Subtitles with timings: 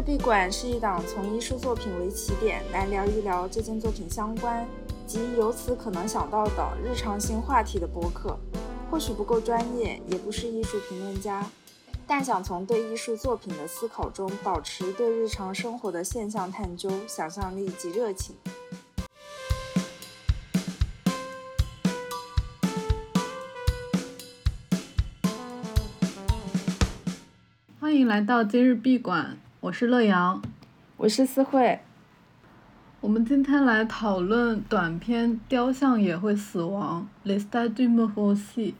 [0.00, 4.66] 日闭馆是一档从艺术作品为起点来聊一聊这件作品相关
[5.06, 8.34] 及由此可能想到的日常性话题的播客。
[8.90, 11.44] 或许不够专业，也不是艺术评论家，
[12.06, 18.34] 但想从对艺术作品的思考中保持对日常生活的现象探究、想象力及热情。
[27.78, 30.40] 欢迎来到今日闭馆，我是乐阳，
[30.96, 31.80] 我是思慧。
[33.02, 38.72] 我们今天来讨论短片《雕像也会死亡》（Les statues meurent aussi），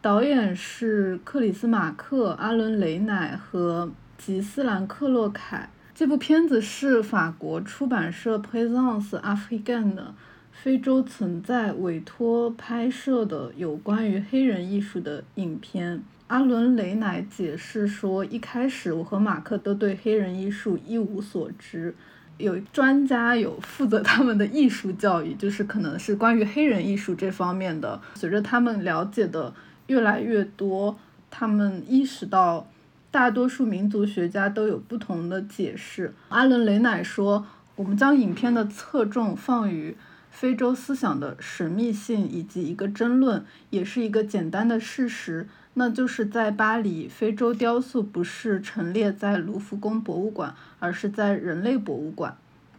[0.00, 5.68] 导演是克里斯马克、阿伦雷乃和吉斯兰克洛凯。
[5.94, 10.14] 这部片子是法国出版社 Presence Africaine 的
[10.50, 16.02] 非洲存在委托拍摄的有关于黑人艺术的影片。
[16.32, 21.94] 阿伦·雷乃解释说：“一开始，我和马克都对黑人艺术一无所知。
[22.38, 28.00] 有专家有负责他们的艺术教育，就是可能是关于黑人艺术这方面的。
[28.14, 29.52] 随着他们了解的
[29.88, 30.98] 越来越多，
[31.30, 32.66] 他们意识到
[33.10, 37.44] 大多数民族学家都有不同的解释。”阿伦·雷乃说
[37.76, 39.94] ：“我们将影片的侧重放于
[40.30, 52.36] 非洲思想的神秘性以及一个争论，也是一个简单的事实。”那就是在巴黎，非洲雕塑不是陈列在卢浮宫博物馆，而是在人类博物馆。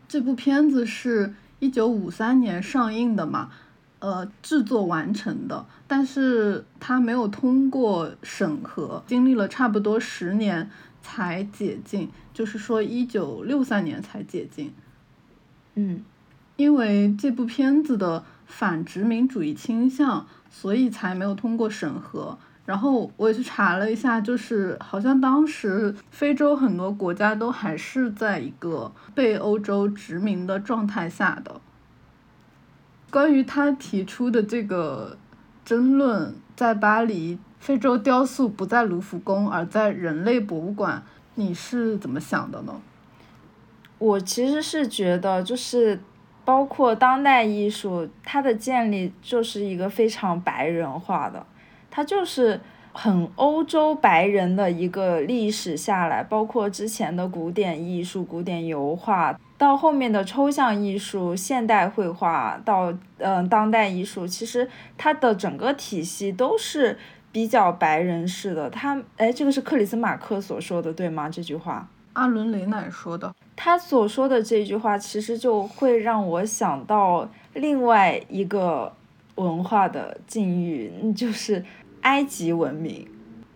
[0.07, 3.49] 这部片子是一九五三年上映的嘛，
[3.97, 10.69] 呃，制作完成的，但是它没有通过审核，经历了差不多十年
[11.01, 14.71] 才解禁，就是说一九六三年才解禁。
[15.73, 16.03] 嗯，
[16.57, 22.37] 因为这部片子的反殖民主义倾向，所以才没有通过审核。
[22.65, 31.59] 然后我也去查了一下，就是好像当时非洲很多国家都还是在一个被欧洲殖民的状态下的。
[33.11, 35.17] 关于他提出的这个
[35.65, 41.03] 争论，在巴黎，非洲雕塑不在卢浮宫，而在人类博物馆，
[41.35, 42.81] 你是怎么想的呢？
[43.99, 45.99] 我其实是觉得，就是
[46.43, 51.45] 包括当代艺术，它的建立就是一个非常白人化的。
[51.95, 52.59] 它就是
[52.91, 64.67] 很欧洲白人的一个历史下来，包括之前的古典艺术、古典油画，到后面的抽象艺术、现代绘画，到嗯当代艺术，其实
[64.97, 66.97] 它的整个体系都是
[67.31, 68.67] 比较白人式的。
[68.71, 71.29] 他哎，这个是克里斯马克所说的对吗？
[71.29, 73.31] 这句话，阿伦雷乃说的。
[73.55, 78.91] 他所说的这句话，其实就会让我想到另外一个
[79.35, 81.63] 文化的境遇，就是。
[82.03, 83.07] 埃及文明，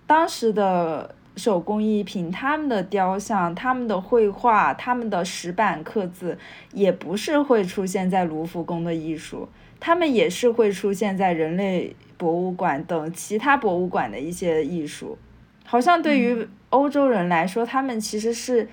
[0.05, 6.37] 当时的手工艺品，他们的雕像、他们的绘画、他们的石板刻字，
[6.71, 9.47] 也不是会出现在卢浮宫的艺术，
[9.79, 15.17] 他们也是会出现在人类博物馆等其他博物馆的一些艺术。
[15.65, 18.67] 好像对于欧洲人来说，他们其实是，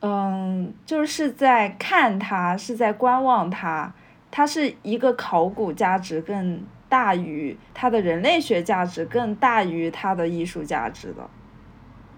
[0.00, 3.92] 嗯，就是在看它，是在观望它，
[4.30, 6.60] 它是一个考古价值更。
[6.88, 11.28] 大于它的人类学价值，更大于它的艺术价值的，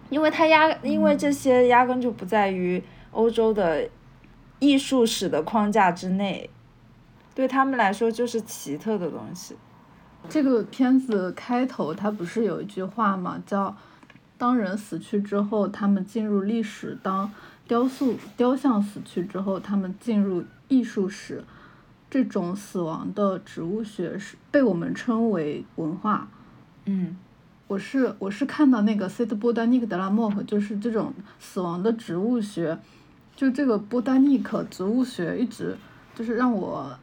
[0.08, 3.88] 因为它压，因为这些压根就不在于欧洲的
[4.60, 6.48] 艺术史的框架之内，
[7.34, 9.56] 对他们来说就是奇特的东西。
[10.28, 13.42] 这个片子开头它不是有一句话吗？
[13.46, 13.76] 叫
[14.36, 17.32] “当人死去之后，他们进入历史；当
[17.66, 21.42] 雕塑、雕像死去之后，他们进入艺术史。”
[22.10, 26.28] 这种死亡的植物学是被我们称为文化。
[26.86, 27.16] 嗯，
[27.68, 32.76] 我是我是看到那个 Set Botanique de la Mort，就是这种死亡的植物学，
[33.36, 35.76] 就这个 Botanique 植物学一直
[36.14, 36.98] 就是让我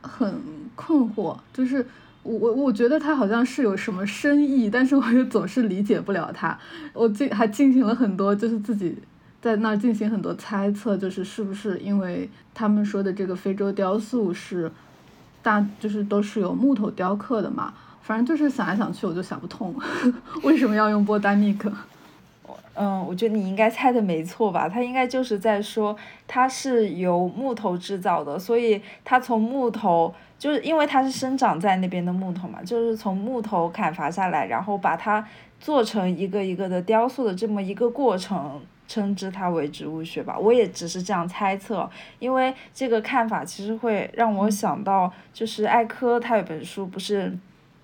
[0.00, 0.40] 很
[0.74, 1.86] 困惑，就是
[2.22, 6.58] 我我我觉得它好像是有什么深意，但是我又总是理解不了它。
[6.94, 8.96] 我进还进行了很多就是自己。
[9.40, 14.70] 在那儿进行很多猜测，就是是不是因为他们说的这个非洲雕塑是
[15.42, 17.72] 大，就是都是有木头雕刻的嘛？
[18.02, 19.74] 反正就是想来想去，我就想不通
[20.42, 21.72] 为什么要用波丹尼克。
[22.78, 24.68] 嗯，我觉得你应该猜的没错吧？
[24.68, 25.96] 他应该就是在说
[26.28, 35.26] 它是由木头制造的，所以它从木头，就是因为它是生长在那边的木头嘛，就是从木头砍伐下来，然后把它
[35.58, 38.60] 做成一个一个的雕塑的这么一个过程。
[38.88, 41.88] 称之它为植物学吧，我也只是这样猜测，
[42.18, 47.28] 因为这个看法其实会让我想到，就是艾科他有本书不是《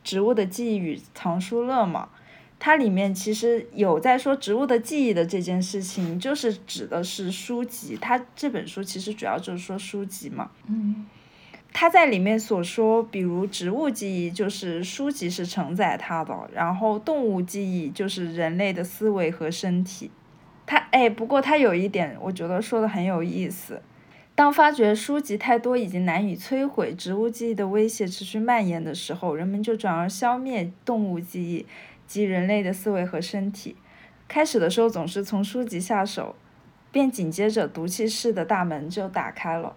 [0.04, 2.08] 植物的记忆与藏书乐》嘛，
[2.58, 7.99] 它里面其实有在说植物的记忆的这件事情，就是指的是书籍。
[8.00, 10.50] 它这本书其实主要就是说书籍嘛。
[10.69, 11.06] 嗯。
[11.75, 20.10] 他在里面所说，比如植物记忆就是书籍是承载它的，然后动物记忆就是人类的思维和身体。
[20.67, 23.82] 他哎，不过他有一点，我觉得说的很有意思。
[24.35, 31.67] 当发觉书籍太多已经难以摧毁植物记忆的威胁持续蔓延的时候，人们就转而消灭动物记忆
[32.06, 33.76] 及人类的思维和身体。
[34.29, 36.35] 开始的时候总是从书籍下手，
[36.91, 39.76] 便紧接着毒气室的大门就打开了。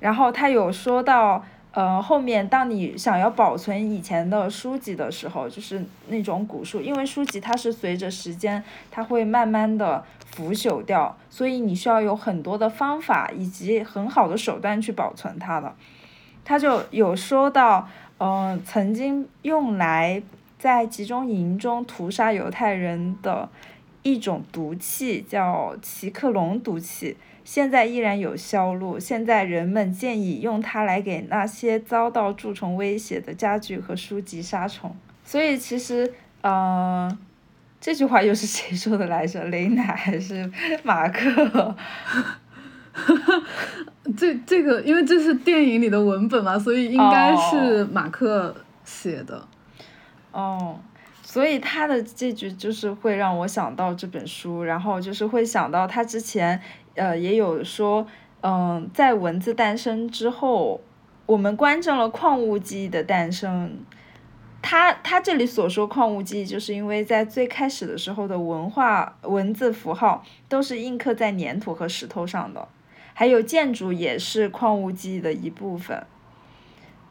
[0.00, 8.62] 然后他有说到，呃，后面当你想要保存以前的书籍的时候，就是那种古书，因为书籍它是随着时间，
[8.92, 15.74] 它会慢慢的腐朽掉，所以你需要有很多的方法以及很好的手段去保存它的。
[16.44, 17.88] 他就有说到，
[18.18, 20.22] 嗯，曾经用来
[20.56, 23.48] 在集中营中屠杀犹太人的
[24.02, 27.16] 一种毒气，叫奇克隆毒气。
[27.44, 28.98] 现在依然有销路。
[28.98, 34.96] 现在人们建议用它来给那些遭到蛀虫威胁的家具和书籍杀虫。
[35.24, 36.12] 所以其实，
[36.42, 37.16] 嗯，
[37.80, 39.44] 这句话又是谁说的来着？
[39.44, 40.50] 雷乃还是
[40.82, 41.76] 马克？
[44.16, 48.54] 这这个，因为这是电影里的文本嘛，所以应该是马克
[48.84, 49.46] 写的。
[50.30, 50.78] 哦，
[51.34, 56.60] 所以他的这句就是会让我想到这本书，然后就是会想到他之前。
[56.94, 58.06] 呃，也有说，
[58.42, 60.80] 嗯，在文字诞生之后，
[61.26, 63.80] 我们观证了矿物记忆的诞生。
[64.62, 72.68] 他他这里所说矿物记忆，就是因为在最开始的时候的文化文字符号都是印刻在粘土和石头上的，
[73.12, 76.06] 还有建筑也是矿物记忆的一部分。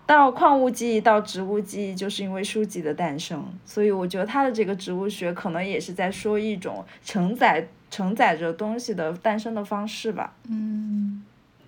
[0.05, 3.43] 到矿物记忆到植物记忆，就是因为书籍的诞生。
[3.65, 7.67] 所以我觉得他的这个植物学可能也是在说一种承载。
[7.93, 11.23] 承载着东西的诞生的方式吧，嗯，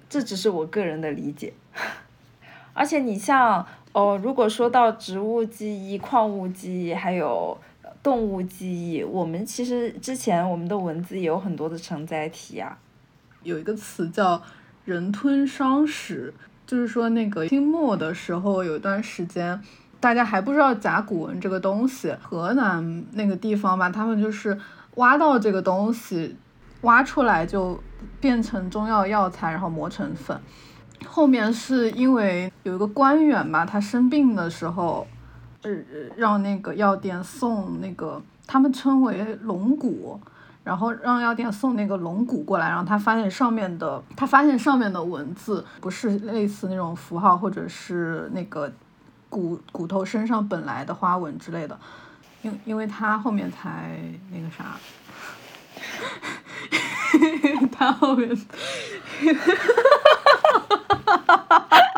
[0.09, 1.53] 这只是我个人的理解。
[2.73, 7.55] 而且你像，哦，如果说到植物记忆、矿物记忆，还有
[8.01, 12.75] 动物记忆，我们其实之前我们的文字也有很多的承载体啊。
[13.43, 14.41] 有一个词叫
[14.83, 16.33] “人吞伤史”，
[16.65, 19.61] 就是说那个清末的时候有一段时间，
[19.99, 24.57] 大家还不知道甲骨文这个东西，河南那个地方吧，他们就是。
[24.95, 26.37] 挖到这个东西，
[26.83, 27.77] 挖出来就
[28.21, 30.39] 变成中药药材，然后磨成粉。
[31.05, 35.05] 后面是因为有一个官员吧，他生病的时候，
[35.63, 35.71] 呃，
[36.15, 40.17] 让那个药店送那个他们称为龙骨，
[40.65, 48.73] 然后让药店送那个龙骨过来，然后他发现上面的，他发现上面的文字不是类似那种符号，或者是那个
[49.29, 51.79] 骨骨头身上本来的花纹之类的。
[52.41, 53.97] 因因为他后面才
[54.31, 54.77] 那个啥，
[57.71, 58.43] 他后面，哈
[59.33, 59.55] 哈
[60.97, 61.15] 哈哈哈哈！
[61.15, 61.95] 哈哈哈，哈哈哈哈哈哈！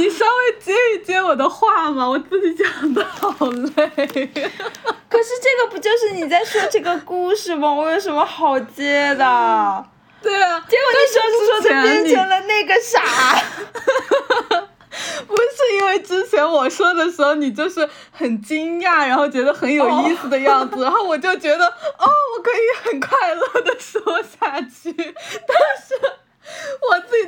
[0.00, 3.86] 你稍微接一接我的话嘛，我自己讲的好累。
[5.10, 7.70] 可是这个不就是你在说这个故事吗？
[7.70, 9.84] 我有什么好接的？
[10.22, 13.02] 对啊，结果你说着说着变成了那个啥，
[15.26, 25.94] 不是因为之前我说的时候你就是很惊讶，然后觉得很有意思的样子，然后我就觉得哦，我可以很快乐的说下去，但是
[26.90, 27.26] 我自己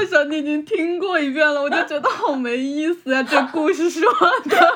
[0.00, 4.10] 在这说的时候，你已经听过一遍了，我就觉得好没意思呀， 这故事说
[4.44, 4.56] 的。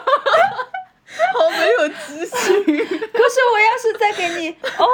[1.33, 2.65] 好没有激情。
[2.67, 4.85] 可是我要是再给你，哦，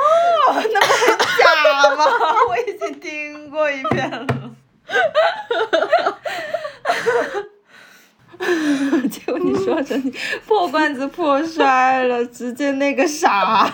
[0.53, 2.05] 那不很假吗？
[2.49, 4.27] 我已经听过一遍了。
[9.11, 10.15] 结果你说成你
[10.47, 13.71] 破罐子破摔了，直接那个啥，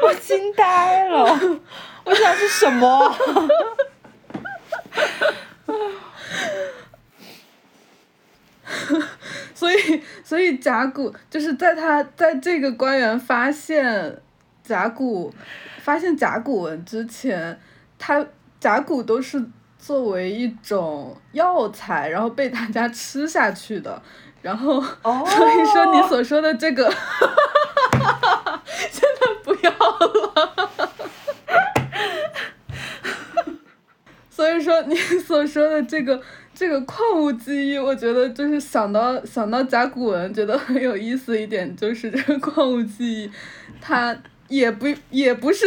[0.00, 1.40] 我惊呆了，
[2.04, 3.16] 我想是什么？
[9.54, 14.20] 所以，所以甲骨就是在他在这个官员发现
[14.62, 15.34] 甲骨
[15.82, 17.58] 发现甲骨文之前，
[17.98, 18.24] 他
[18.60, 19.44] 甲骨都是
[19.78, 24.00] 作为一种药材，然后被大家吃下去的。
[24.40, 26.88] 然后，所以说你所说的这个
[28.90, 30.27] 现在不要了。
[34.38, 36.22] 所以说你 所说的这个。
[36.54, 43.30] 这个矿物记忆，我觉得就是想到想到甲骨文，觉得很有意思一点，就是这个矿物记忆，
[43.80, 44.16] 它
[44.48, 45.66] 也不也不是，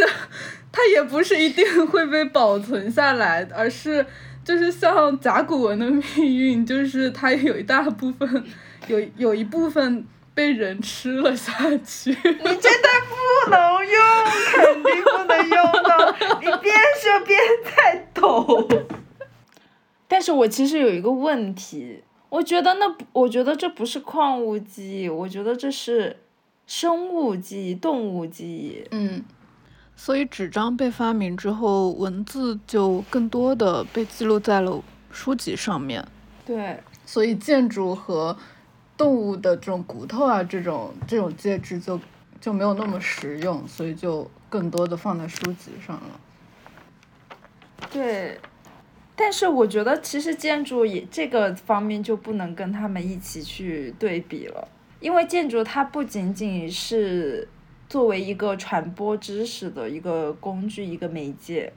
[0.70, 4.04] 它也不是一定会被保存下来，而是
[4.44, 6.02] 就是像甲骨文的命
[6.36, 8.44] 运，就是它有一大部分
[8.86, 11.54] 有有一部分被人吃了下
[11.86, 12.10] 去。
[12.10, 18.68] 你真的不能用，肯定不能用的，你边说边在抖。
[20.06, 26.18] 但是我其实有一个问题，我觉得那我觉得这不是矿物记忆，我觉得这是
[26.66, 28.86] 生物记忆、动物记忆。
[28.90, 29.24] 嗯，
[29.96, 36.06] 所以纸张被发明之后，文字就更多的被记录在了书籍上面。
[36.44, 38.36] 对，所以建筑和
[38.96, 41.98] 动物的这种骨头啊，这种这种介质就
[42.40, 46.20] 就没有那么实用，所以就更多的放在书籍上了。
[47.90, 48.38] 对。
[49.14, 54.66] 但是我觉得，其实建筑也这个方面就不能跟他们一起去对比了，
[55.00, 57.46] 因为建筑它不仅仅是
[57.88, 61.72] 作为一个传播知识的一个工具、一个媒介。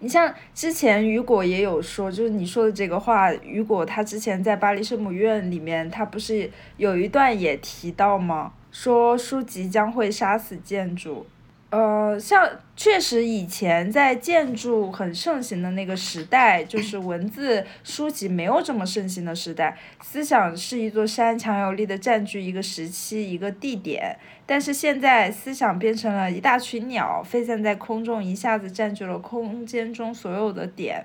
[0.00, 8.52] 你像之前雨果也有说，就是你说的这个话，雨果他之前在巴黎圣母院里面，他不是有一段也提到吗？
[8.70, 11.26] 说书籍将会杀死建筑。
[11.70, 24.16] 呃，像确实以前在建筑很盛行的那个时代，就是文字书籍没有这么盛行的时代，思想是一座山，强有力的占据一个时期一个地点。
[24.46, 31.04] 但是现在思想变成了一大群鸟，飞散在空中，一下子占据了空间中所有的点。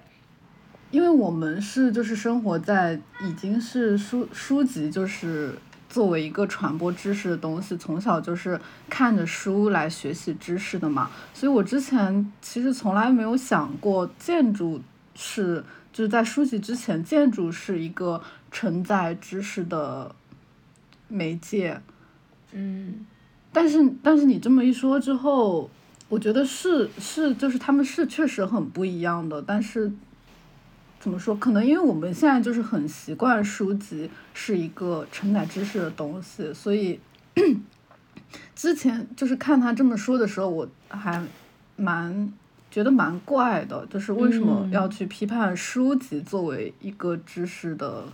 [0.91, 5.58] 因为我们是就是生活在已经是书书籍就是。
[5.93, 8.59] 作为一个传播知识的东西，从小就是
[8.89, 14.81] 看着书来学习知识的嘛，所以我之前其实从来没有想过建筑
[15.13, 18.19] 是就是在书籍之前，建筑是一个
[18.50, 20.15] 承载知识的
[21.07, 21.79] 媒介。
[22.53, 23.05] 嗯，
[23.51, 25.69] 但是但是你这么一说之后，
[26.09, 29.91] 我觉得是是就是他们是确实很不一样的，但是。
[31.03, 31.36] 怎么说？
[31.36, 36.98] 可能因为我们现在就是很习惯书籍是一个承载知识的东西，所以
[38.55, 41.22] 之前就是看他这么说的时候，我还
[41.75, 42.31] 蛮
[42.72, 48.05] 觉得蛮怪的，就是为什么要去批判书籍作为一个知识的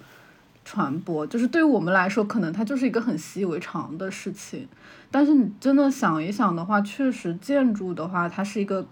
[0.65, 1.27] 传播？
[1.27, 4.67] 就是对于我们来说，可能它就是一个很习以为常的事情，
[5.11, 8.83] 但是你真的想一想的话，确实建筑的话，它是一个。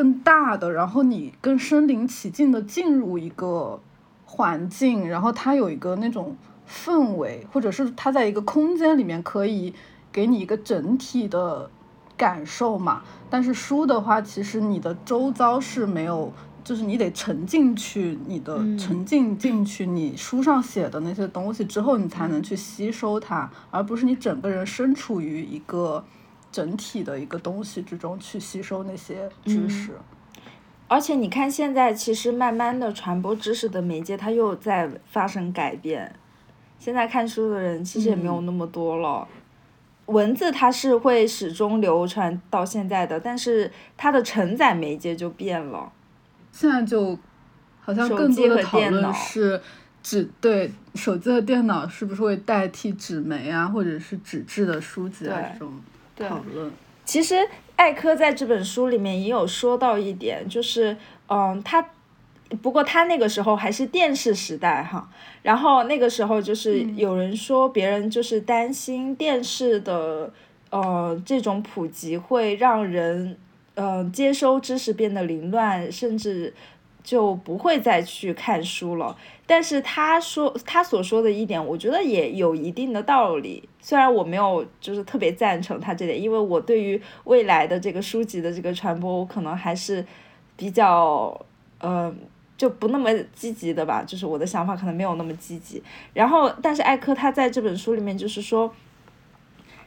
[0.00, 3.78] 更大的，然后你更身临其境的进入一个
[4.24, 6.34] 环境，然后它有一个那种
[6.66, 9.74] 氛围，或者是它在一个空间里面可以
[10.10, 11.70] 给你一个整体的
[12.16, 13.02] 感受嘛。
[13.28, 16.32] 但是书的话，其实你的周遭是没有，
[16.64, 26.02] 就是你得沉浸去，你的沉浸进去，你书上写的那些东西之后，你才能去吸收它，而不是你整个人身处于一个。
[26.52, 29.92] 整体的一个东西之中去吸收那些知识，
[30.88, 36.12] 而且你看现在其实慢慢的传播知识的媒介它又在发生改变，
[36.78, 39.28] 现在看书的人其实也没有那么多了，
[40.06, 45.92] 文字它是会始终流传到现在的，但是它的承载媒介就变了，
[46.50, 47.16] 现在就
[47.80, 49.60] 好像更多的讨论是
[50.02, 55.72] 纸对手机和电脑是不是会代替纸媒啊，或者是纸质的书籍啊这种。
[56.28, 56.70] 讨论，
[57.04, 60.96] 其实艾科在这本书里面也有说到一点，就是，
[61.28, 61.84] 嗯，他，
[62.62, 65.08] 不过他那个时候还是电视时代哈，
[65.42, 70.32] 然后那个时候就是有人说别人就是担心电视的，
[70.70, 73.36] 呃，这种普及会让人，
[73.74, 76.54] 嗯，接收知识变得凌乱，甚至。
[77.02, 79.16] 就不会再去看书了。
[79.46, 83.68] 但是他说他所说的一点，我觉得也有一定的道理。
[83.80, 90.06] 虽然我没有就是特别赞成他这点，因为我对于未来的这个书籍的这个传播，我可能还是
[90.56, 91.36] 比较
[91.80, 92.14] 呃
[92.56, 94.04] 就不那么积极的吧。
[94.06, 95.82] 就是我的想法可能没有那么积极。
[96.14, 98.72] 然后，但是艾科他在这本书里面就是说，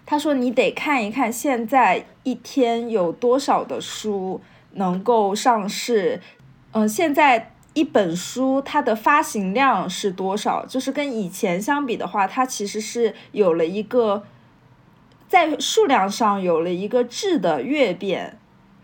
[0.05, 4.41] 他说你得看一看现在一天有多少的书
[4.73, 6.19] 能够上市。
[6.73, 10.65] 嗯，现在一本书它的发行量是多少？
[10.65, 14.23] 就是跟以前相比的话，它其实是有了一个
[15.27, 18.37] 在数量上有了一个质的跃变。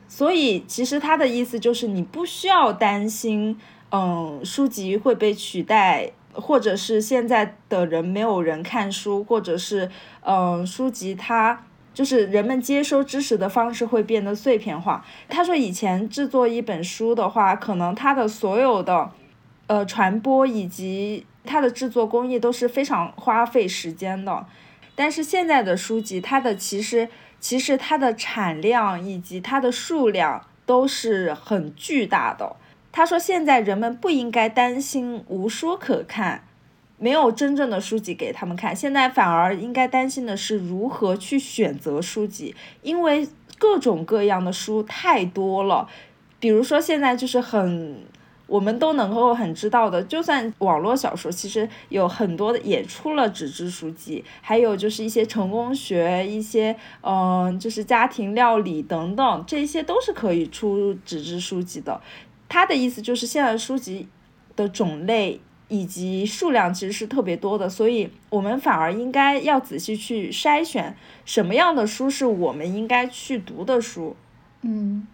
[0.07, 3.59] 所以其实他的意思就是，你不需要担心，
[3.91, 9.91] 嗯，书籍会被取代，或者是现在的人没有人看书，或者是
[10.21, 11.63] 嗯，书籍它。
[11.93, 15.05] 就是人们接收知识的方式会变得碎片化。
[15.27, 19.11] 他说，以前制作一本书的话，可能它的所有的，
[19.67, 24.45] 呃，传播以及它的制作工艺都是非常花费时间的。
[24.95, 32.55] 但是现在的书籍，它的其实其实它的产量以及它的数量都是很巨大的。
[32.91, 36.43] 他说，现在人们不应该担心无书可看，
[36.99, 42.53] 没有真正的书籍给他们看，现在反而应该担心的是如何去选择书籍，
[42.83, 43.27] 因为
[43.57, 45.89] 各种各样的书太多了。
[46.39, 47.97] 比如说现在就是很。
[48.49, 62.01] 我们都能够很知道的，就算网络小说，其实有很多的也出了纸质书籍，还有就是一些成功学，一些嗯，就是家庭料理等等，这些都是可以出纸质书籍的。
[62.47, 64.07] 他的意思就是，现在书籍
[64.55, 65.39] 的种类
[65.69, 74.17] 以及数量其实是特别多的，所以我们反而应该要仔细去筛选什么样的书是我们应该去读的书。
[74.63, 75.07] 嗯。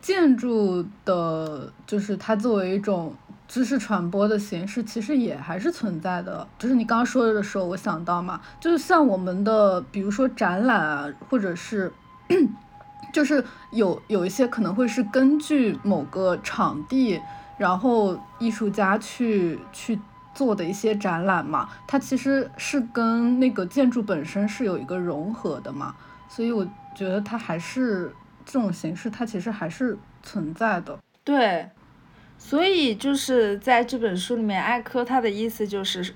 [0.00, 3.14] 建筑的，就是它作为一种
[3.48, 6.46] 知识传播的形式，其实也还是存在的。
[6.58, 11.90] 就是你刚刚说的时候，我想到嘛，就是像我们的，比如说展览啊，或者是，
[13.14, 17.18] 就是有有一些可能会是根据某个场地，
[17.56, 19.98] 然后艺术家去去
[20.34, 25.94] 做的一些展览嘛，它其实是跟那个建筑本身是有一个融合的嘛，
[26.28, 28.14] 所以我觉得它还是。
[28.46, 31.66] 这种形式它其实还是存在的，对，
[32.36, 36.14] 所以就是在这本书里面，艾科他的意思就是，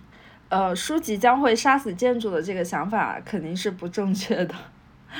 [0.50, 4.54] 呃，书籍将会杀死建筑的这个想法肯定是不正确的。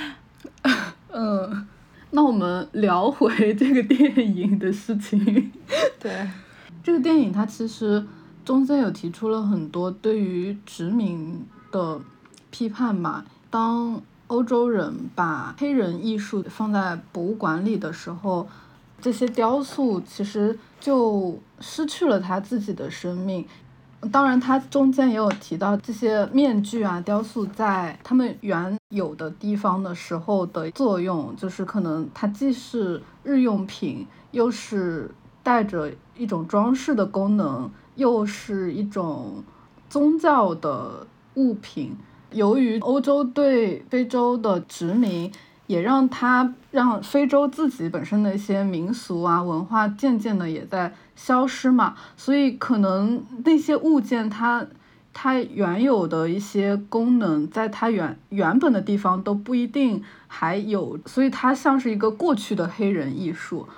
[1.10, 1.66] 嗯，
[2.10, 5.52] 那我们聊回这个电影的事情。
[6.00, 6.28] 对，
[6.82, 8.04] 这个电影它其实
[8.44, 12.00] 中间有提出了很多对于殖民的
[12.50, 14.00] 批判嘛，当。
[14.28, 18.46] 欧洲人把黑人艺术放在博物馆里的时候，
[19.00, 23.46] 这些雕塑其实就失去了它自己的生命。
[24.12, 35.10] 当然，它中间也有提到这些面具啊、雕塑在他们原有的地方的时候的作用，就是可能它既是日用品，又是
[35.42, 39.42] 带着一种装饰的功能，又是一种
[39.90, 41.96] 宗教的物品。
[42.30, 45.32] 由于欧洲对非洲的殖民，
[45.68, 54.66] 也让它让非洲自己本身的一些民俗啊文化渐渐的也在消失嘛，所以可能那些物件它
[55.12, 63.68] 它原有的一些功能，在它原原本的地方都不一定还有，所以它像是一个过去的黑人艺术。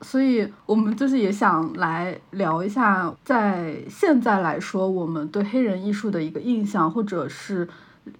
[0.00, 7.68] 所以我们就是也想来聊一下，在现在来说，我们对黑人艺术的一个印象，或者是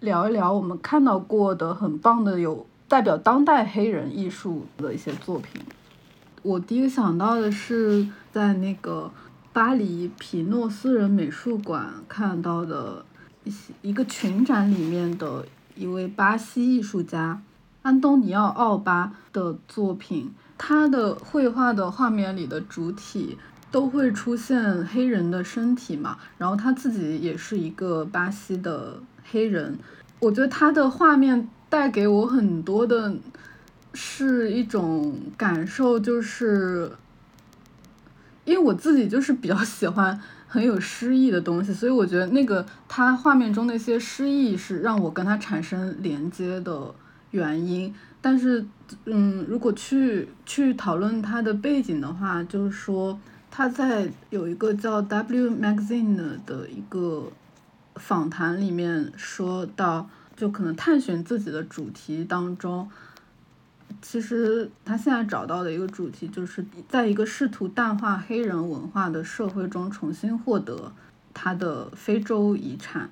[0.01, 5.61] 聊一聊我们看到过的很棒的有代表当代黑人艺术的一些作品。
[6.43, 9.11] 我第一个想到的是在那个
[9.53, 13.05] 巴黎皮诺私人美术馆看到的
[13.45, 17.43] 一些一个群展里面的一位巴西艺术家
[17.83, 20.33] 安东尼奥奥巴的作品。
[20.57, 23.39] 他的绘画的画面里的主体
[23.71, 29.79] 都会出现黑人的身体嘛，然后他自己也是一个巴西的黑人。
[30.19, 33.15] 我觉得他的画面带给我很多的
[33.95, 36.91] 是一种感受，就是
[38.45, 46.95] 因为我自己就是比较 喜欢很有诗意的东西，所以我觉得那个他画面中那些诗意是让我跟他产生连接的
[47.33, 47.95] 原因。
[48.21, 48.67] 但是，
[49.05, 53.17] 嗯，如果去去讨论他的背景的话，就是说
[53.49, 57.31] 他在有一个叫 W Magazine 的一个
[57.95, 62.89] 访谈里面说到，就可能探寻自己的主题当中，
[64.01, 70.93] 其实他现在找到的一个主题，就是在一个试图淡化黑人文化的社会中，重新获得
[71.35, 73.11] 他的非洲遗产。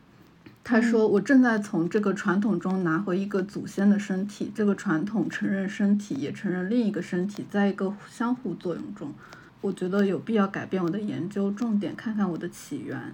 [0.63, 9.13] 他说：“我正在从这个传统中拿回一个祖先的身体，这个传统承认身体，也承认另一个身体，在一个相互作用中。
[9.61, 13.13] 我觉得有必要改变我的研究重点，看看我的起源。”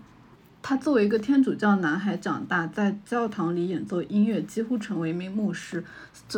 [0.62, 5.85] 他作为一个天主教男孩长大，在教堂里演奏音乐，几乎成为一名牧师。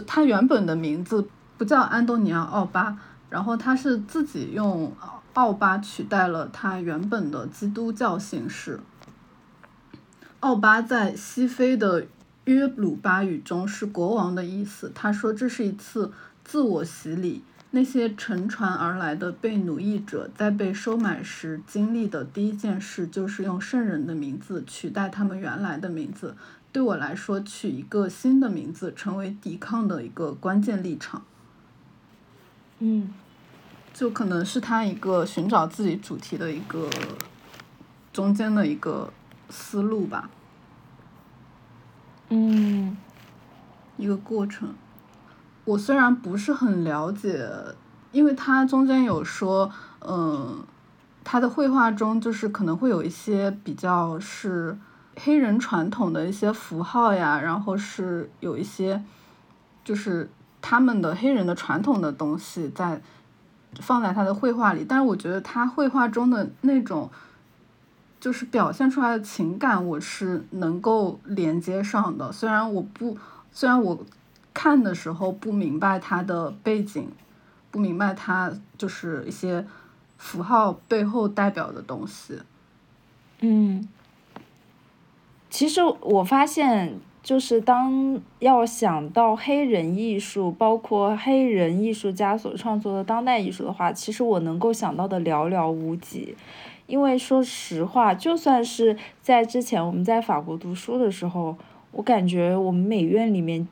[0.07, 4.91] 他原本的名字不叫安东尼奥·奥巴，然后他是自己用
[5.35, 8.81] 奥巴取代了他原本的基督教姓氏。
[10.41, 12.07] 奥巴在西非的
[12.45, 14.91] 约鲁巴语中是国王的意思。
[14.95, 17.45] 他说这是一次自我洗礼。
[17.75, 26.37] 那些乘船而来的被奴役者在被收买时经历的第一件事就是用圣人的名字取代他们原来的名字。
[26.71, 31.25] 对我来说，取一个新的名字成为抵抗的一个关键立场。
[32.79, 33.13] 嗯，
[33.93, 36.89] 就可能是他一个寻找自己主题的一个
[38.13, 39.13] 中间的一个。
[39.51, 40.31] 思路吧，
[42.31, 42.97] 嗯，
[43.99, 44.75] 一个过程。
[45.64, 47.48] 我虽然不是很了解，
[48.12, 50.62] 因为他中间有说，嗯，
[51.22, 54.77] 他的绘画中就是可能会有一些比较是
[55.16, 59.03] 黑人传统的一些符号呀，然后是有一些
[59.85, 63.00] 就是他们的黑人的传统的东西在
[63.81, 67.11] 放在他的绘画里，但是我觉得他绘画中的那种。
[68.20, 72.33] 就是表现出来的情感，我是能够连接上的。
[72.33, 73.18] 虽然我不，
[73.53, 74.03] 虽然我
[74.55, 77.11] 看的时候不明白它的背景，
[77.71, 79.67] 不明白它就是一些
[80.17, 82.38] 符号背后代表的东西。
[83.40, 83.87] 嗯，
[85.51, 96.37] 其实我发现，就是当要想到黑人艺术，包括黑人艺术家所创作的当代艺术的话，其实我能够想到的寥寥无几。
[96.87, 101.57] 因为说实话，就算是在之前我们在法国读书的时候，
[101.93, 103.67] 我感觉我们美院里面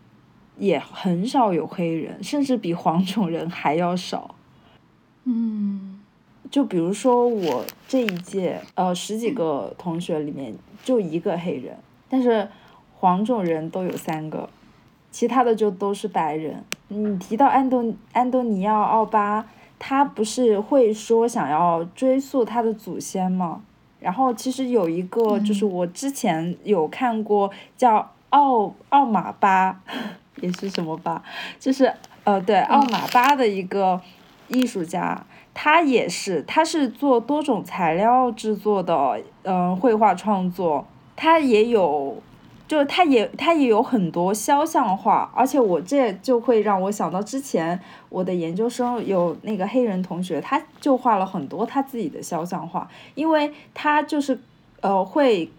[0.58, 4.34] 也很少有黑人，甚至比黄种人还要少。
[5.24, 6.00] 嗯，
[6.50, 11.76] 就比如说我这一届，呃，十几个同学里面就一个黑人，
[12.08, 12.48] 但是
[12.94, 14.48] 黄种人都有三个，
[15.10, 16.64] 其他的就都是白人。
[16.88, 19.46] 你提到安东安东尼奥奥巴。
[19.84, 23.62] 他不是会说想要追溯他的祖先吗？
[23.98, 29.82] 然后其实有一个，就是我之前有看过叫奥奥马巴，
[30.42, 31.22] 也是什么吧，
[31.58, 31.90] 就是
[32.24, 33.98] 呃对奥马巴的一个
[34.48, 35.24] 艺术家，
[35.54, 42.22] 他也是他是做多种材料制作的，嗯，绘画创作，他也有。
[42.68, 47.78] 就是他也他也有很多肖像画，而且我这就会让我想到之前
[48.08, 54.40] 我的研究生有那个黑人同学，他就画了很多他自己的肖像画，因为他就是
[54.80, 55.50] 呃会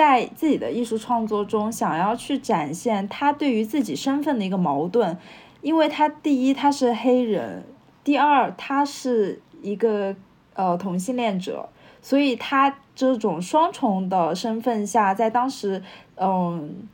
[0.00, 5.18] 在自己的艺术创作中想要去展现他对于自己身份的一个矛盾，
[5.60, 7.66] 因为他第一他是黑人，
[8.02, 10.16] 第二他是一个
[10.54, 11.68] 呃同性恋者。
[12.00, 15.82] 所以他这种双重的身份下，在当时，
[16.16, 16.88] 嗯，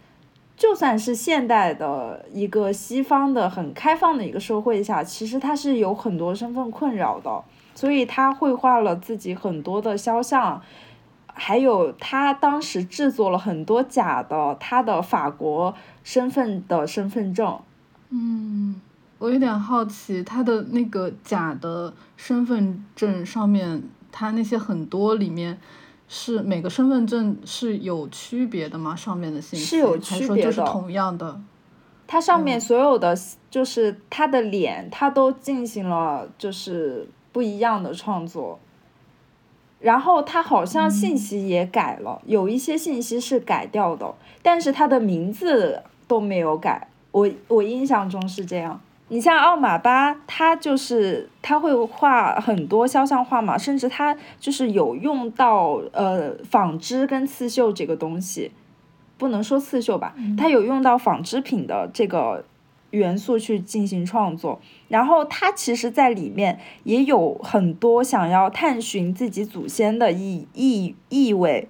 [0.57, 7.45] 就算是现代的一个西方的很开放的一个社会下，其实他是有很多身份困扰的。
[7.77, 10.61] 所以他绘画了自己很多的肖像，
[11.37, 17.59] 还有他当时制作了很多假的他的法国身份的身份证。
[18.11, 18.81] 嗯，
[19.19, 23.83] 我有点好奇，他的那个假的身份证上面。
[24.19, 25.59] 他那些很多里面
[26.09, 28.97] 是每个身份证是有区别的吗？
[28.97, 31.39] 上面的信息是有区别的，就是同样的。
[32.07, 33.15] 它上面所有的
[33.51, 38.59] 就是他的脸，他都进行了就是不一样的创作。
[39.87, 46.89] 然后他好像信息也改了，有一些信息是改掉的，但是他的名字都没有改。
[47.13, 48.81] 我我印象中是这样。
[49.11, 58.51] 你像奥马巴，他就是他会画很多肖像画嘛，甚至他就是有用到呃纺织跟刺绣这个东西，
[59.17, 62.45] 不能说刺绣吧，他有用到纺织品的这个
[62.97, 64.61] 元素去进行创作。
[64.89, 71.69] 然后他其实在里面也有很多想要探寻自己祖先的意意意味。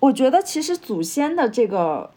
[0.00, 2.10] 我觉得其实祖先的这个。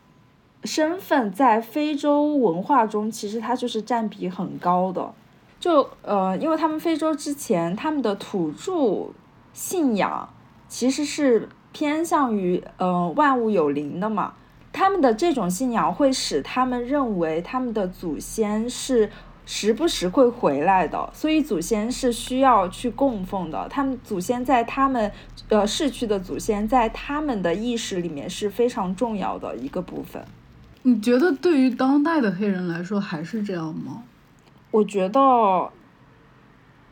[0.63, 5.13] 身份在非洲文化中，其实它就是占比很高的。
[5.59, 9.13] 就呃，因为他们非洲之前他们的土著
[9.53, 10.27] 信仰
[10.67, 14.33] 其实是偏向于呃万物有灵的嘛，
[14.75, 19.09] 他们的这种信仰会使他们认为他们的祖先是
[19.45, 23.69] 时不时会回来的，所以祖先是需要去供奉的。
[23.69, 25.09] 他们祖先在他们
[25.47, 30.21] 呃逝去的祖先在他们的意识里面是非常重要的一个部分。
[30.81, 34.03] 你觉得对于当代的黑人来说还是这样吗？
[34.71, 35.19] 我觉得，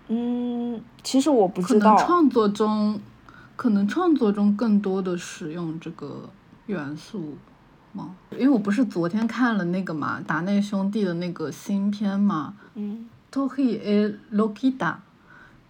[0.08, 1.96] 嗯，其实我不知道。
[1.96, 3.02] 可能创作中，
[3.56, 6.30] 可能创作中更多的使用这个
[6.68, 7.36] 元素
[7.94, 8.16] 吗？
[8.32, 14.96] 因为我不是昨天看了那个嘛，达内兄弟的那个新片嘛，嗯，Tohi e Lokita，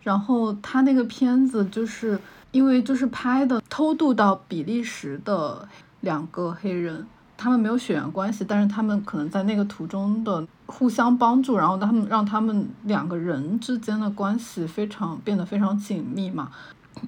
[0.02, 2.20] 然后他那个片子就是
[2.52, 5.68] 因为就是拍的偷渡到比利时的
[6.02, 7.06] 两个黑人。
[7.36, 16.50] 他们没有血缘关系，但是他们可能在那个途中的互相帮助，然后他们让他们两个人之间的关系非常变得非常紧密嘛。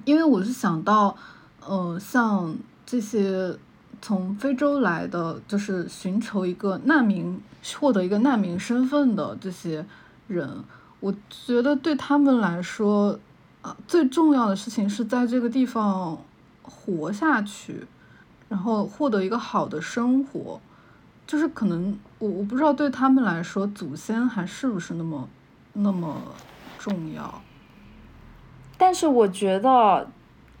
[0.04, 1.16] 因为我是想到，
[1.64, 3.56] 呃，像这些
[4.06, 7.42] 从非洲来的，就是寻求一个难民、
[7.80, 9.84] 获得一个难民身份的这些
[10.28, 10.62] 人，
[11.00, 13.18] 我觉得对他们来说，
[13.62, 16.16] 啊，最重要的事情是在这个地方
[16.62, 17.84] 活下去。
[18.48, 20.60] 然后获得一个好的生活，
[21.26, 25.28] 就是可能我我不知道对他们来说，祖先还是不是那么
[25.72, 26.16] 那么
[26.78, 27.42] 重要。
[28.78, 30.06] 但是我觉得，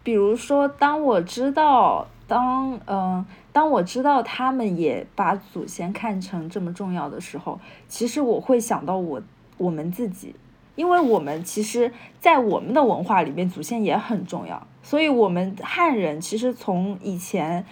[0.02, 9.22] 比如说，当我知道，当嗯，当我知道他们也把祖先看成这么重要的时候，其实我会想到我
[9.58, 10.34] 我们自己，
[10.74, 14.66] 因为我们其实，在我们的文化里面，祖先也很重要。
[14.82, 17.64] 所以，我们汉人其实从以前。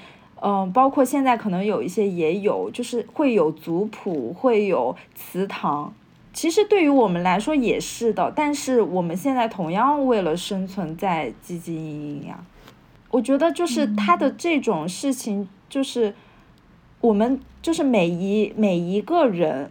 [0.47, 5.95] 嗯，包括现在可能有一些也有，就是会有族谱，会有祠堂。
[6.35, 12.45] 其实对于我们来说也是的，但是我们现在同样为了生存在汲汲营营呀。
[13.15, 16.15] 我觉得就是他的这种事情，就是
[17.01, 19.71] 我们就是每一每一个人，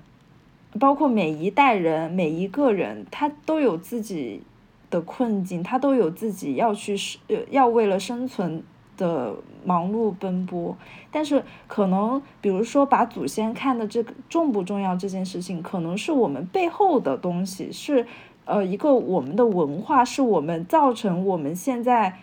[0.80, 4.42] 包括每一代人，每一个人，他都有自己
[4.90, 8.64] 的困境，他都有自己要去是呃要为了生存。
[8.96, 9.34] 的
[9.66, 10.78] 忙碌奔波，
[11.10, 18.06] 但是可能，比如说把祖先看的这个重不重要这件事情，可能是我们背后的东西，是
[18.46, 22.20] 呃一个我们的文化，是我们造成我们现在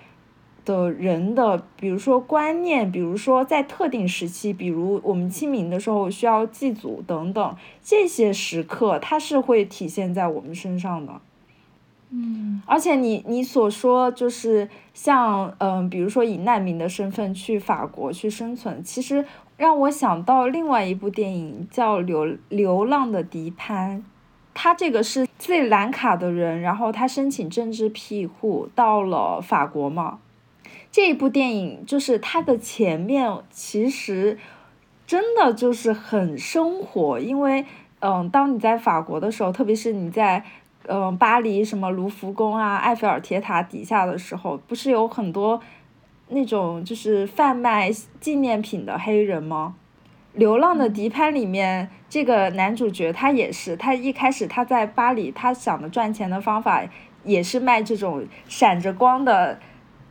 [0.65, 11.21] 的人的，比如说观念，比如说在特定时期，比如我们清明的时候需要祭祖等等这些时刻，它是会体现在我们身上的。
[12.13, 19.25] 嗯，而且你你所说就是像嗯，比如说以难民的身份去法国去生存，其实
[19.57, 23.99] 让我想到另外一部电影叫《流流浪的迪潘》，
[24.53, 30.19] 他这个是斯里兰卡的人，然后他申请政治庇护到了法国嘛。
[30.93, 34.39] 这一部电影就是它的前面其实
[35.07, 37.65] 真的就是很生活，因为
[38.01, 40.45] 嗯，当你在法国的时候，特别是你在。
[40.89, 45.61] 嗯，巴黎什么卢浮宫啊、埃菲尔铁塔底下的时候，不是有很多
[46.29, 49.77] 那种就是贩卖纪念品的黑人吗？
[50.39, 56.83] 《流浪的迪潘》里面这个男主角他也是，他一开始他在巴黎，他想的赚钱的方法
[57.25, 59.61] 也是卖这种闪着光的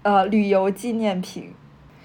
[0.01, 1.53] 呃旅游纪念品。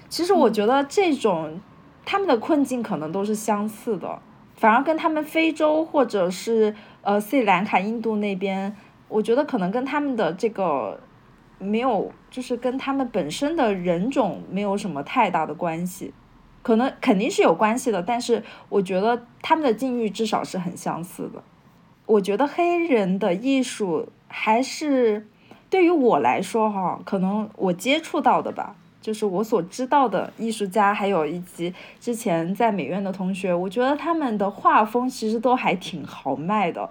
[0.09, 1.59] 其实我觉得这种
[2.05, 4.21] 他们的困境可能都是相似的，
[4.55, 6.75] 反而跟他们非洲或者是。
[7.05, 8.75] 呃，斯里兰卡、印度那边，
[9.07, 10.99] 我觉得可能跟他们的这个
[11.59, 16.11] 没有，就是跟他们本身的人种没有什么太大的关系，
[16.63, 21.43] 可能肯定是有关系的，但是我觉得他们的境遇至少是很相似的。
[22.07, 25.27] 我觉得黑人的艺术还是
[25.69, 28.75] 对于我来说哈，可能我接触到的吧。
[29.01, 36.89] 就是我所知道的艺术家，还有以及之前在美院的同学，我觉得他们的画风其实都还挺豪迈的，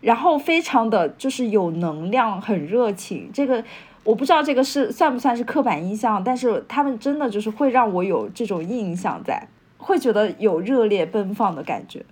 [0.00, 3.28] 然后非常的就是有能量，很热情。
[3.34, 3.62] 这个
[4.02, 12.02] 我不知道这个是算不算是刻板印象，但是他们真的就是会让我有这种印象在，会觉得有热烈奔放的感觉。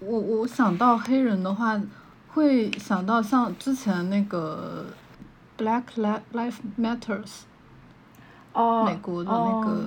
[0.00, 1.80] 我我想到黑人的话，
[2.34, 4.86] 会想到像之前那个
[5.56, 7.42] Black Lives Matters。
[8.86, 9.86] 美国的那个，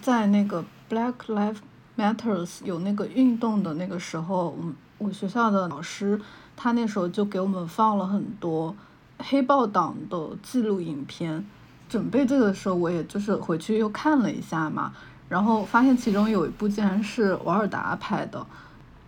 [0.00, 1.58] 在那个 Black Lives
[1.96, 4.56] Matters 有那个运动的那个时候，
[4.98, 6.20] 我我学校的老师
[6.56, 8.74] 他那时候就给我们放了很多
[9.18, 11.44] 黑豹党的记录影片。
[11.88, 14.92] 准备这个的时候，我也就是回去又看了一下嘛，
[15.28, 18.44] 然后发现其中有一部竟然是瓦尔达拍的，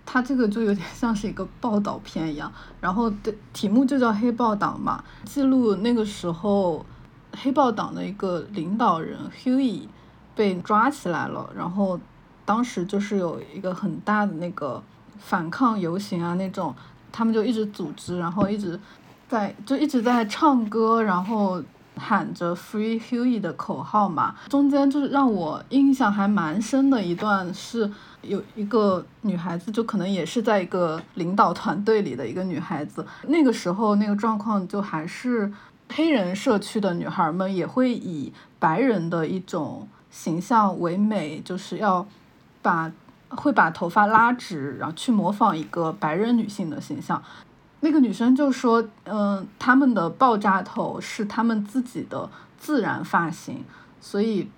[0.07, 6.85] 他这个就有点 像是一个报道片一样，然后的题目就叫黑豹党嘛，记录那个时候。
[7.37, 9.89] 黑豹党的一个领导人 Huey
[10.37, 11.99] 被抓起来了，然后
[12.45, 14.81] 当时就是有一个很大的那个
[15.19, 16.73] 反抗游行啊，那种
[17.11, 18.79] 他们就一直组织，然后一直
[19.29, 21.61] 在就一直在唱歌，然后
[21.97, 24.35] 喊着 Free Huey 的口号嘛。
[24.49, 27.91] 中间就是让我印象还蛮深的一段，是
[28.23, 35.53] 有一个女孩子，就可能也是在一个领导团队里的一个女孩子，那个时候那个状况就还是。
[35.95, 42.05] 黑人社区的女孩们也会以白人的一种形象为美，就是要
[42.63, 42.91] 把
[43.29, 47.23] 会把头发拉直，然后去模仿一个白人女性的形象。
[47.85, 53.63] 那个女生就说：“嗯，他们的爆炸头是他们自己的自然发型，
[54.01, 54.49] 所以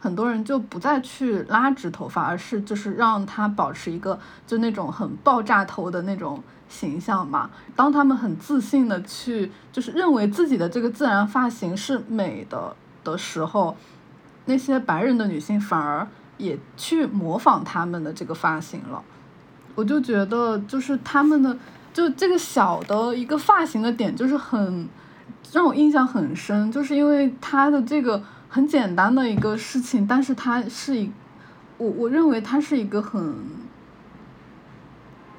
[0.00, 13.76] 很多人就不再去拉直头发，而是就是让它保持一个就那种很爆炸头的那种。”形象嘛，当他们很自信的去，就是认为自己的这个自然发型是美的的时候，
[14.46, 16.08] 那些白人的女性反而
[16.38, 19.02] 也去模仿他们的这个发型了。
[19.74, 21.54] 我就觉得，就是他们的
[21.92, 24.88] 就这个小的一个发型的点，就是很
[25.52, 31.12] 让我印象很深，就是因为他的这个很简单的一个事情，但是它是一，
[31.78, 33.62] 我我认为它是一个很。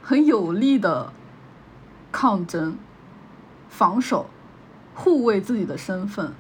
[0.06, 1.14] 很有力的
[2.12, 2.78] 抗争、
[3.70, 4.30] 防守、
[4.94, 6.34] 护卫自己的身份。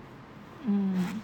[0.65, 1.21] 嗯，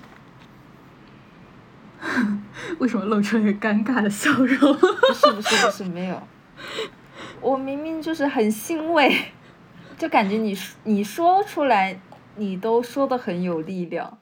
[2.79, 4.73] 为什么露出一个尴尬的笑容？
[4.73, 6.23] 不是不是不是没有，
[7.41, 9.15] 我明明就是很欣慰，
[9.97, 11.99] 就感觉你你说出来，
[12.35, 14.17] 你都说的很有力量。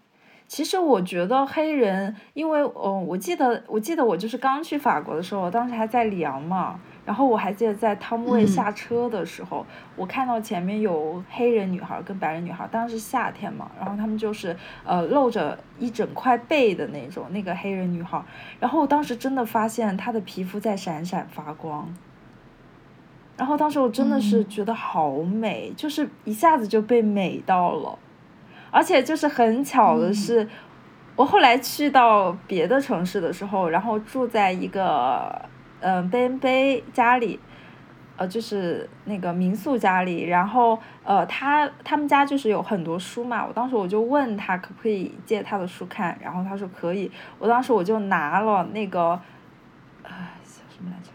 [0.48, 9.66] 其实我觉得黑人，因为哦，我记得我记得我就是刚去法国的时候，我当时还在里昂嘛，然后我还记得在汤姆卫下车的时候，
[9.98, 18.24] 我看到前面有黑人女孩跟白人女孩，当时夏天嘛，然后他们就是呃露着一整块背的那种那个黑人女孩，
[18.62, 21.94] 然后我当时真的发现她的皮肤在闪闪发光，
[23.38, 27.97] 然后当时我真的是觉得好美，就是一下子就被美到了。
[28.69, 30.47] 而且就是很巧的是，
[31.15, 37.39] 我后来去到别的城市的时候，然后住在一个嗯贝恩贝家里，
[38.17, 49.12] 呃，就是那个民宿家里，然后呃他他们家就是有很多书嘛，我当时我就问他可不可以借他的书看，然后他说可以，我当时我就拿了那个
[50.04, 50.12] 呃
[50.43, 51.12] 叫什么来着，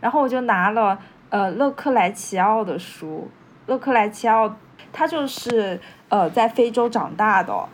[0.00, 0.98] 然后我就拿了
[1.32, 3.28] 呃勒克莱齐奥的书，
[3.66, 4.54] 勒克莱齐奥。
[4.94, 7.66] 他就是呃在非洲长大的，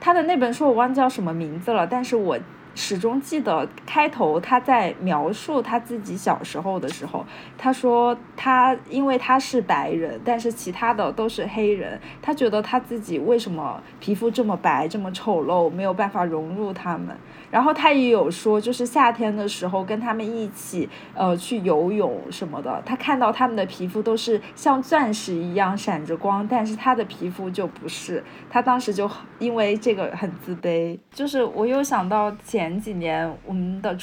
[0.00, 2.38] 他的那本书我忘记叫什么名字了，但是我
[2.76, 7.26] 始终记得开头他在描述他自己小时候的时候，
[7.58, 17.16] 他说他因为他是白人，但是其他的都是黑人，他觉得他自己为什么皮肤这么白这么丑陋，没有办法融入他们。
[17.50, 22.82] 然后他也有说，就是夏天的时候跟他们一起，呃，去游泳什么的。
[22.84, 28.22] 他看到他们的皮肤都是像钻石一样闪着光，但是他的皮肤就不是。
[28.50, 29.08] 他当时就
[29.38, 30.98] 因为这个很自卑。
[31.12, 33.96] 就是我又想到前几年我们的，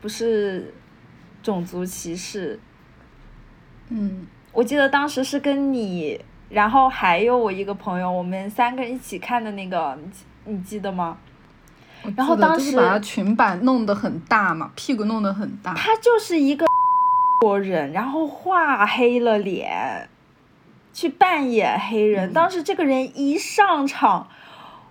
[0.00, 0.74] 不是
[1.42, 2.58] 种族歧视。
[3.88, 9.98] 嗯，我记得当时是跟你，然后还有我一个朋友，我们三个人一起看的那个，
[10.44, 11.18] 你记得吗？
[12.16, 15.74] 然后当时把裙摆弄得很大嘛，屁股弄得很大。
[15.74, 16.64] 他就是一个
[17.40, 20.08] 国人，然后画黑了脸，
[20.92, 22.32] 去扮演黑人。
[22.32, 24.28] 当时这个人一上场，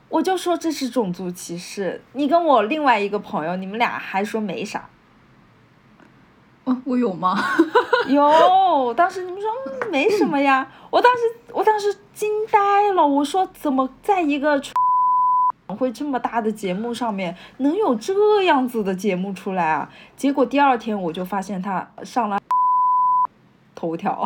[0.09, 2.01] 我就说这是种族歧视。
[2.13, 4.89] 你跟我另外一个朋友，你们俩还说没啥。
[6.63, 7.37] 哦，我有吗？
[8.07, 9.49] 有，当时你们说
[9.91, 10.67] 没什么呀。
[10.89, 11.19] 我当时
[11.53, 14.61] 我当时惊呆了，我说怎么在一个。
[15.77, 19.89] 会这么大的节目上面能有这样子的节目出来啊？
[20.15, 22.39] 结果第二天我就发现他上了
[23.75, 24.25] 头条。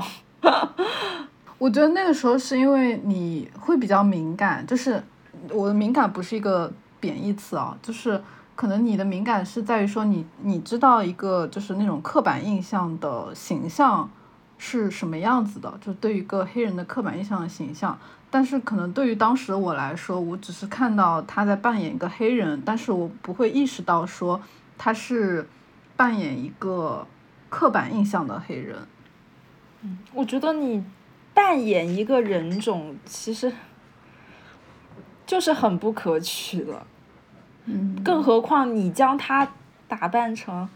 [1.57, 5.03] 我觉得那个时候是因为你会比较敏感，就是
[5.49, 8.21] 我的敏感不是一个贬义词啊，就是
[8.55, 14.09] 可能你的敏感是在于说你你知道一个就是那种刻板印象的形象
[14.57, 17.97] 是什么样子的，就对于一个黑人的刻板印象的形象。
[18.33, 24.39] 但是可能对于当时的我来说，我只是看到他在扮演一个黑人，但是我不会意识到说
[24.77, 25.49] 他是
[25.97, 27.05] 扮演一个
[27.49, 28.77] 刻板印象的黑人。
[29.81, 30.81] 嗯，我觉得你
[31.33, 33.51] 扮演一个人种，其实
[35.31, 36.85] 就是很不可取的。
[37.63, 38.03] 嗯。
[38.03, 39.47] 更何况你将他
[39.87, 40.67] 打扮成，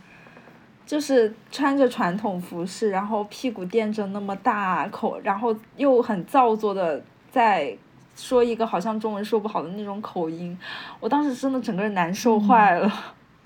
[0.85, 7.03] 就是穿着传统服饰，然后屁股垫着那么大口，然后又很造作的。
[7.29, 7.77] 在
[8.15, 10.57] 说一个好像中文说不好的那种口音，
[11.01, 12.89] 我当时真的整个人难受坏了。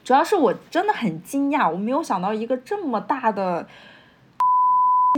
[0.03, 3.67] 主要是我真的很惊讶，我没有想到一个这么大的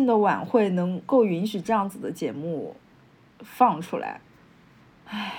[0.06, 2.78] 的晚会能够允许这样子的节目
[3.42, 4.22] 放出来。
[5.08, 5.34] 唉，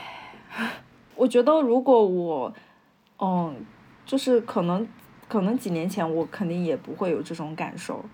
[1.16, 2.52] 我觉得如果我，
[3.18, 3.56] 嗯，
[4.04, 4.86] 就是可能
[5.28, 8.04] 可能几年前我肯定也不会有这种感受，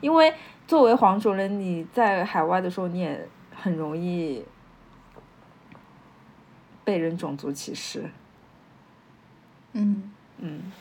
[0.00, 0.32] 因为
[0.66, 4.44] 作为黄种人，你在海外的时候你也很容易。
[6.82, 8.10] 被人种族歧视，
[9.74, 10.10] 嗯。
[10.38, 10.72] 嗯，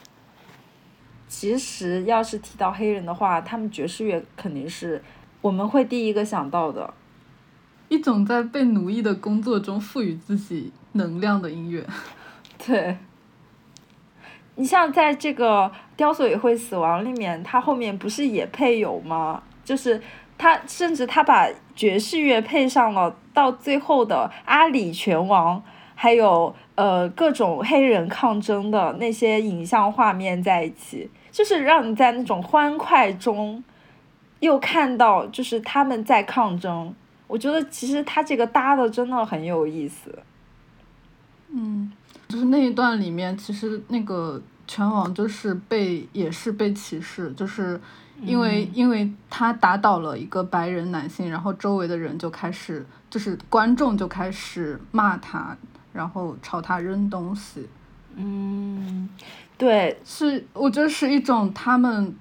[1.28, 5.03] 其实要是提到黑人的话，他们爵士乐肯定是
[5.41, 6.91] 我们会第一个想到的，
[7.89, 11.86] 一种在被奴役的工作中赋予自己能量的音乐。
[12.66, 12.98] 对，
[14.56, 15.64] 你像在这个
[15.96, 19.44] 《雕塑也会死亡》里面，他后面不是也配有吗？
[19.64, 20.02] 就是
[20.38, 25.64] 他甚至他把爵士乐配上了，到最后的阿里拳王。
[26.02, 33.62] 还有呃各种黑人抗争的那些影像画面在一起，就是让你在那种欢快中，
[34.40, 36.96] 又看到就是他们在抗争。
[37.28, 40.18] 我觉得其实他这个搭的真的很有意思。
[41.52, 41.91] 嗯，
[42.28, 47.82] 就是那一段里面，其实那个拳王就是被也是被歧视，就是
[48.22, 55.58] 因为因为他打倒了一个白人男性，然后周围的人就开始就是观众就开始骂他，
[55.91, 57.68] 然后朝他扔东西。
[58.16, 59.10] 嗯，
[59.58, 62.16] 对，是我觉得是一种他们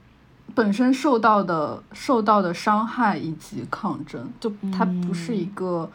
[0.54, 5.90] 本身受到的受到的伤害以及抗争，就他不是一个。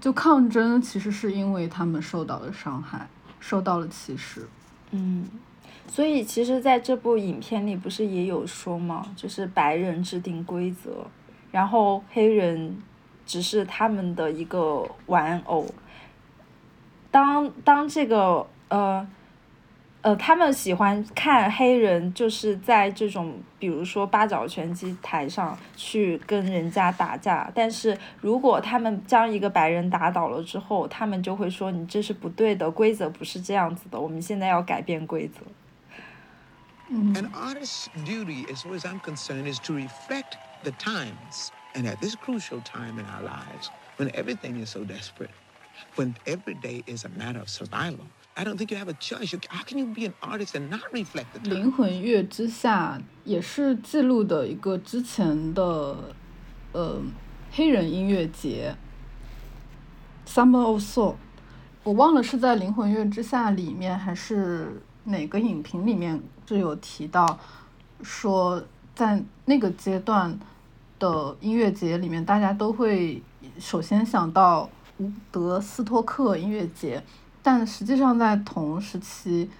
[0.00, 3.06] 就抗争，其实是因为他们受到了伤害，
[3.38, 4.48] 受到了歧视。
[4.90, 5.28] 嗯，
[5.86, 9.06] 所以其实在这部影片里，不是也有说吗？
[9.14, 11.06] 就是白人制定规则，
[11.52, 12.76] 然后黑人
[13.26, 15.66] 只是他们的一个玩偶。
[17.10, 19.06] 当当这个呃。
[20.02, 35.42] 呃，他们喜欢看黑人就是在这种，比如说八角拳击台上去跟人家打架，但是如果他们将一个白人打倒了之后，他们就会说你这是不对的，规则不是这样子的，我们现在要改变规则。
[36.90, 42.16] An artist's duty, as far as I'm concerned, is to reflect the times, and at this
[42.16, 45.30] crucial time in our lives, when everything is so desperate,
[45.94, 48.06] when every day is a matter of survival.
[48.36, 49.34] I don't think you have a choice.
[49.48, 51.54] How can you be an artist and not reflect the time?
[51.54, 56.14] 灵魂乐之下也是记录的一个之前的
[56.72, 57.02] 呃
[57.50, 58.76] 黑人音乐节
[60.26, 61.16] ，Summer of Soul。
[61.82, 67.38] 我忘了是在灵魂乐之下里面还是哪个影评里面就有提到，
[68.02, 68.62] 说
[68.94, 70.38] 在那个阶段
[70.98, 73.22] 的音乐节里面，大家都会
[73.58, 77.02] 首先想到伍德斯托克音乐节。
[77.42, 79.50] 但实际上，在同时期，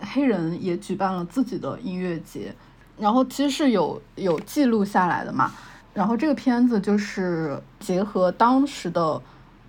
[0.00, 2.54] 黑人也举办了自己的音乐节，
[2.98, 5.52] 然后其实是有有记录下来的嘛。
[5.94, 9.20] 然后这个片子就是结合当时的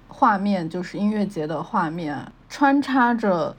[0.07, 3.55] 画面，就是音乐节的画面，穿插着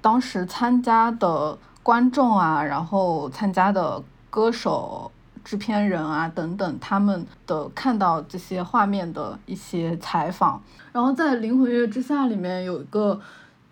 [0.00, 5.10] 当时参加的观众啊，然后参加的歌手。
[5.46, 10.60] 制片人啊，等等，他们的看到这些画面的一些采访，
[10.92, 13.20] 然后在《灵魂乐之下》里面有一个，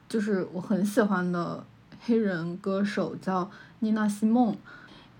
[0.08, 1.64] 就是我很喜欢的
[2.04, 3.50] 黑人歌手叫
[3.80, 4.56] 妮娜西梦，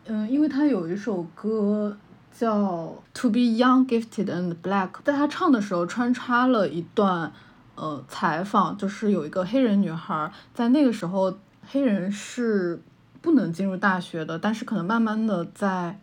[0.07, 1.97] 嗯，因为她有一首歌
[2.33, 2.57] 叫
[3.15, 7.33] 《To Be Young, Gifted and Black》，在她唱的时候穿插了一段
[7.75, 11.37] 呃采访，就是有一个黑人女孩在那个时候，
[11.67, 12.81] 黑人是
[13.21, 15.99] 不能进入大学的，但是可能慢慢的在。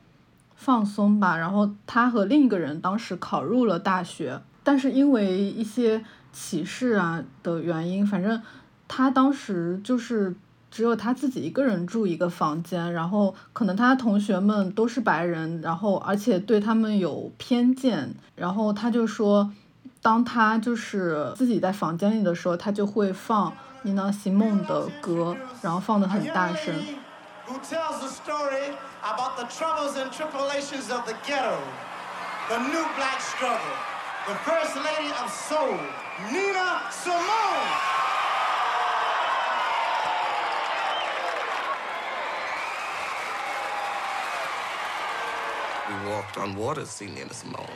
[0.64, 8.40] 放松吧，然后他和另一个人当时考入了大学，但是因为一些歧视啊的原因，反正
[8.88, 10.36] 他当时就是
[10.70, 19.52] 只有他自己一个人住一个房间，然后可能他同学们都是白人，然后而且对他们有偏见，然后他就说，
[20.04, 23.52] 当他就是自己在房间里的时候，他就会放
[23.82, 26.76] 妮娜西梦的歌，然后放的很大声。
[27.46, 31.60] Who tells the story about the troubles and tribulations of the ghetto,
[32.50, 33.78] the new black struggle,
[34.28, 35.78] the first lady of soul,
[36.32, 38.02] Nina Simone.
[45.90, 47.68] We walked on water to see Nina Simone.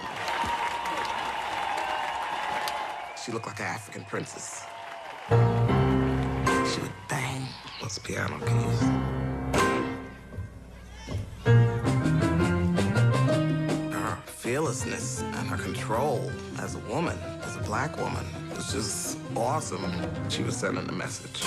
[3.24, 4.64] She looked like an African princess.
[5.30, 7.48] She would bang
[7.82, 9.15] those piano keys.
[14.46, 18.24] Fearlessness and her control as a woman, as a black woman,
[18.56, 19.92] was just awesome.
[20.30, 21.42] She was sending a message.